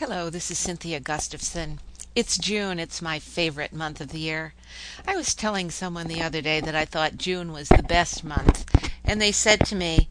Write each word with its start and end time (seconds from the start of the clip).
Hello, 0.00 0.30
this 0.30 0.50
is 0.50 0.58
Cynthia 0.58 0.98
Gustavson. 0.98 1.78
It's 2.14 2.38
June. 2.38 2.78
It's 2.78 3.02
my 3.02 3.18
favorite 3.18 3.74
month 3.74 4.00
of 4.00 4.08
the 4.08 4.18
year. 4.18 4.54
I 5.06 5.14
was 5.14 5.34
telling 5.34 5.70
someone 5.70 6.06
the 6.06 6.22
other 6.22 6.40
day 6.40 6.58
that 6.62 6.74
I 6.74 6.86
thought 6.86 7.18
June 7.18 7.52
was 7.52 7.68
the 7.68 7.82
best 7.82 8.24
month, 8.24 8.64
and 9.04 9.20
they 9.20 9.30
said 9.30 9.60
to 9.66 9.76
me, 9.76 10.08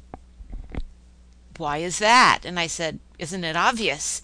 Why 1.57 1.77
is 1.77 1.97
that? 1.97 2.41
And 2.45 2.59
I 2.59 2.67
said, 2.67 2.99
Isn't 3.17 3.43
it 3.43 3.55
obvious? 3.55 4.21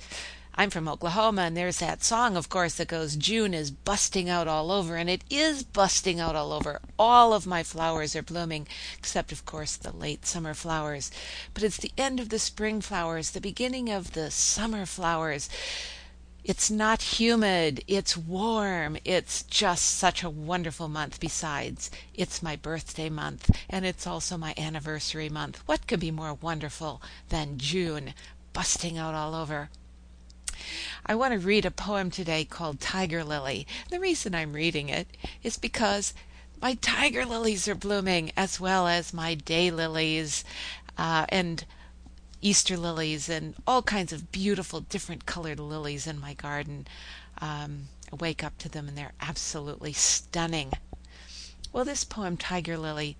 I'm 0.58 0.70
from 0.70 0.88
Oklahoma, 0.88 1.42
and 1.42 1.58
there's 1.58 1.80
that 1.80 2.02
song, 2.02 2.38
of 2.38 2.48
course, 2.48 2.76
that 2.76 2.88
goes, 2.88 3.18
June 3.18 3.54
is 3.54 3.72
busting 3.72 4.30
out 4.30 4.48
all 4.48 4.72
over, 4.72 4.96
and 4.96 5.10
it 5.10 5.22
is 5.30 5.64
busting 5.64 6.22
out 6.22 6.34
all 6.34 6.54
over. 6.54 6.80
All 6.98 7.34
of 7.34 7.46
my 7.46 7.62
flowers 7.62 8.16
are 8.16 8.24
blooming, 8.24 8.66
except, 8.98 9.34
of 9.34 9.46
course, 9.46 9.76
the 9.76 9.92
late 9.92 10.26
summer 10.26 10.54
flowers. 10.54 11.12
But 11.54 11.64
it's 11.64 11.76
the 11.76 11.92
end 11.98 12.22
of 12.22 12.30
the 12.30 12.40
spring 12.40 12.80
flowers, 12.80 13.32
the 13.32 13.42
beginning 13.42 13.90
of 13.90 14.14
the 14.14 14.32
summer 14.32 14.86
flowers. 14.86 15.50
It's 16.46 16.72
not 16.72 17.02
humid, 17.02 17.84
it's 17.86 18.16
warm, 18.16 18.98
it's 19.04 19.44
just 19.44 19.84
such 19.84 20.24
a 20.24 20.30
wonderful 20.30 20.88
month. 20.88 21.20
Besides, 21.20 21.92
it's 22.14 22.42
my 22.42 22.56
birthday 22.56 23.10
month, 23.10 23.50
and 23.70 23.86
it's 23.86 24.08
also 24.08 24.38
my 24.38 24.54
anniversary 24.58 25.28
month. 25.28 25.62
What 25.66 25.86
could 25.86 26.00
be 26.00 26.12
more 26.12 26.36
wonderful 26.36 27.02
than 27.28 27.58
June 27.58 28.14
busting 28.54 28.98
out 28.98 29.16
all 29.16 29.36
over? 29.36 29.70
I 31.08 31.14
want 31.14 31.34
to 31.34 31.40
read 31.40 31.66
a 31.66 31.72
poem 31.72 32.10
today 32.10 32.46
called 32.46 32.80
Tiger 32.80 33.24
Lily. 33.24 33.68
The 33.92 34.00
reason 34.00 34.34
I'm 34.34 34.54
reading 34.54 34.90
it 34.90 35.08
is 35.44 35.56
because 35.56 36.16
my 36.60 36.74
tiger 36.76 37.28
lilies 37.28 37.68
are 37.68 37.76
blooming 37.76 38.32
as 38.36 38.60
well 38.60 38.88
as 38.88 39.14
my 39.14 39.36
day 39.36 39.70
lilies 39.70 40.44
uh, 40.98 41.28
and 41.30 41.64
Easter 42.42 42.76
lilies 42.76 43.30
and 43.30 43.54
all 43.68 43.84
kinds 43.84 44.14
of 44.14 44.32
beautiful 44.32 44.82
different 44.82 45.28
colored 45.28 45.60
lilies 45.60 46.08
in 46.08 46.20
my 46.20 46.34
garden. 46.34 46.88
Um, 47.40 47.90
I 48.12 48.16
wake 48.16 48.44
up 48.44 48.58
to 48.60 48.70
them 48.70 48.88
and 48.88 48.98
they're 48.98 49.14
absolutely 49.22 49.94
stunning. 49.94 50.72
Well, 51.72 51.86
this 51.86 52.04
poem, 52.04 52.36
Tiger 52.36 52.78
Lily, 52.78 53.16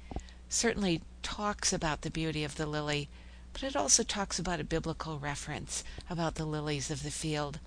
certainly 0.50 1.04
talks 1.22 1.72
about 1.72 2.02
the 2.02 2.10
beauty 2.10 2.44
of 2.44 2.56
the 2.56 2.66
lily 2.66 3.10
but 3.56 3.64
it 3.64 3.76
also 3.78 4.04
talks 4.04 4.38
about 4.38 4.60
a 4.60 4.66
biblical 4.66 5.18
reference 5.18 5.86
about 6.10 6.36
the 6.36 6.44
lilies 6.44 6.92
of 6.92 7.04
the 7.04 7.10
field. 7.10 7.60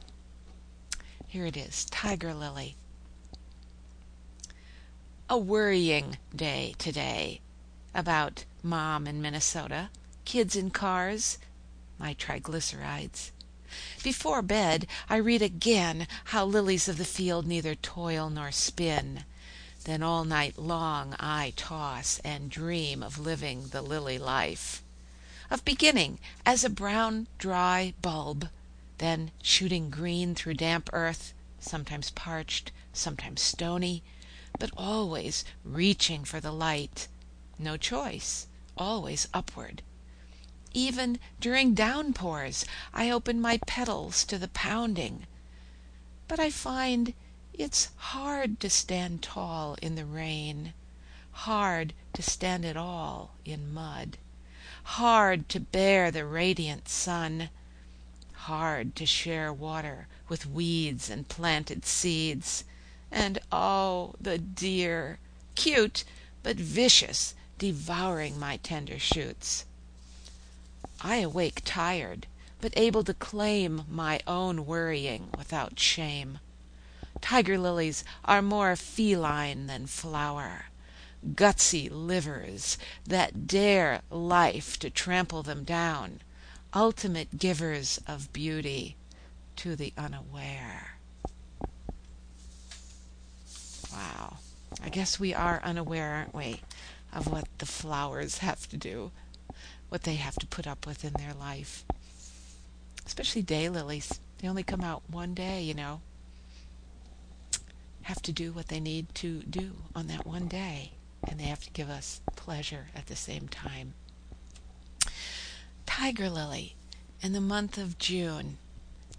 Here 1.31 1.45
it 1.45 1.59
is 1.59 1.85
Tiger 1.85 2.33
Lily. 2.33 2.75
A 5.29 5.37
worrying 5.37 6.17
day 6.35 6.75
today 6.79 7.43
about 7.95 8.47
mom 8.63 9.07
in 9.07 9.21
Minnesota, 9.21 9.91
kids 10.25 10.57
in 10.57 10.71
cars, 10.71 11.37
my 11.99 12.15
triglycerides. 12.15 13.31
Before 14.03 14.41
bed, 14.41 14.87
I 15.11 15.17
read 15.17 15.43
again 15.43 16.09
how 16.25 16.47
lilies 16.47 16.89
of 16.89 16.97
the 16.97 17.05
field 17.05 17.47
neither 17.47 17.75
toil 17.75 18.31
nor 18.31 18.51
spin. 18.51 19.25
Then 19.85 20.03
all 20.03 20.25
night 20.25 20.57
long 20.57 21.15
I 21.21 21.53
toss 21.57 22.21
and 22.25 22.51
dream 22.51 23.03
of 23.03 23.19
living 23.19 23.69
the 23.69 23.83
lily 23.83 24.17
life 24.19 24.83
of 25.51 25.63
beginning 25.67 26.21
as 26.47 26.65
a 26.65 26.71
brown 26.71 27.27
dry 27.37 27.93
bulb, 28.01 28.49
then 28.99 29.31
shooting 29.43 29.91
green 29.91 30.35
through 30.35 30.55
damp 30.55 30.91
earth, 30.93 31.33
sometimes 31.59 32.11
parched, 32.11 32.71
sometimes 32.93 33.41
stony, 33.41 34.03
but 34.59 34.71
always 34.77 35.45
reaching 35.65 36.25
for 36.25 36.41
the 36.41 36.53
light. 36.53 37.09
No 37.59 37.77
choice, 37.77 38.47
always 38.77 39.29
upward. 39.33 39.83
Even 40.75 41.19
during 41.41 41.75
downpours 41.75 42.65
I 42.93 43.11
open 43.11 43.41
my 43.41 43.59
petals 43.67 44.25
to 44.27 44.39
the 44.39 44.49
pounding. 44.49 45.27
But 46.27 46.39
I 46.39 46.51
find 46.51 47.15
it's 47.53 47.91
hard 47.97 48.61
to 48.61 48.69
stand 48.71 49.23
tall 49.23 49.77
in 49.81 49.95
the 49.95 50.05
rain, 50.05 50.75
hard 51.33 51.95
to 52.13 52.23
stand 52.23 52.65
at 52.65 52.77
all 52.77 53.35
in 53.45 53.73
mud 53.73 54.19
hard 54.89 55.47
to 55.51 55.61
bear 55.61 56.11
the 56.11 56.25
radiant 56.25 56.89
sun, 56.89 57.51
hard 58.49 58.97
to 58.97 59.05
share 59.05 59.53
water 59.53 60.09
with 60.27 60.47
weeds 60.47 61.11
and 61.11 61.29
planted 61.29 61.85
seeds, 61.85 62.65
and 63.13 63.39
oh, 63.53 64.15
the 64.19 64.39
deer, 64.39 65.19
cute 65.55 66.03
but 66.43 66.57
vicious, 66.57 67.35
devouring 67.59 68.39
my 68.39 68.57
tender 68.57 68.99
shoots. 68.99 69.67
I 71.03 71.17
awake 71.17 71.61
tired, 71.67 72.27
but 72.63 72.73
able 72.75 73.05
to 73.05 73.13
claim 73.13 73.83
my 73.87 74.19
own 74.27 74.65
worrying 74.65 75.29
without 75.37 75.79
shame. 75.79 76.39
Tiger 77.21 77.59
lilies 77.59 78.03
are 78.25 78.41
more 78.41 78.77
feline 78.77 79.67
than 79.67 79.87
flower 79.87 80.65
gutsy 81.35 81.89
livers 81.91 82.79
that 83.05 83.47
dare 83.47 84.01
life 84.11 84.79
to 84.79 84.89
trample 84.89 85.43
them 85.43 85.65
down, 85.65 86.21
ultimate 86.75 87.39
givers 87.39 88.01
of 88.07 88.33
beauty 88.33 88.97
to 89.57 89.77
the 89.77 89.93
unaware. 89.97 90.99
Wow. 93.93 94.39
I 94.83 94.89
guess 94.89 95.19
we 95.19 95.35
are 95.35 95.61
unaware, 95.65 96.11
aren't 96.11 96.35
we, 96.35 96.61
of 97.13 97.31
what 97.31 97.47
the 97.59 97.67
flowers 97.67 98.39
have 98.39 98.69
to 98.69 98.77
do, 98.77 99.11
what 99.89 100.03
they 100.03 100.17
have 100.17 100.37
to 100.37 100.47
put 100.47 100.67
up 100.67 100.87
with 100.87 101.05
in 101.05 101.15
their 101.15 101.35
life. 101.35 101.85
Especially 103.07 103.43
daylilies. 103.43 104.19
They 104.39 104.49
only 104.49 104.63
come 104.63 104.83
out 104.83 105.03
one 105.09 105.35
day, 105.35 105.63
you 105.63 105.75
know. 105.75 106.01
Have 108.03 108.23
to 108.23 108.33
do 108.33 108.53
what 108.53 108.69
they 108.69 108.81
need 108.81 109.15
to 109.17 109.41
do 109.41 109.73
on 109.95 110.07
that 110.07 110.27
one 110.27 110.47
day 110.47 110.93
and 111.27 111.39
they 111.39 111.45
have 111.45 111.65
to 111.65 111.71
give 111.71 111.91
us 111.91 112.21
pleasure 112.37 112.89
at 112.95 113.07
the 113.07 113.17
same 113.17 113.49
time. 113.49 113.95
Tiger 115.99 116.31
Lily 116.31 116.77
in 117.21 117.33
the 117.33 117.41
month 117.41 117.77
of 117.77 117.99
June. 117.99 118.59